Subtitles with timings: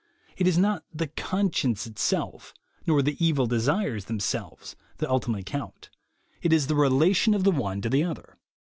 [0.35, 2.55] It is not the "conscience" in itself,
[2.87, 5.91] nor the "evil" desires in themselves, that ultimately count;
[6.41, 8.39] it is the relation of the one to the other.